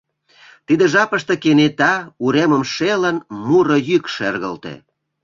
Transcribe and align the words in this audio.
Тиде 0.67 0.85
жапыште 0.93 1.33
кенета, 1.43 1.93
уремым 2.23 2.63
шелын, 2.73 3.17
муро 3.47 3.77
йӱк 3.89 4.05
шергылте. 4.15 4.73